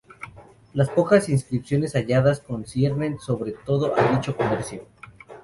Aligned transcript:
Las 0.73 0.89
pocas 0.89 1.29
inscripciones 1.29 1.93
halladas 1.95 2.39
conciernen 2.39 3.19
sobre 3.19 3.51
todo 3.51 3.93
a 3.95 4.01
dicho 4.15 4.35
comercio. 4.35 4.87